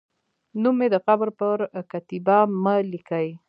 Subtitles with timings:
[0.61, 1.57] نوم مې د قبر پر
[1.91, 3.27] کتیبه مه لیکئ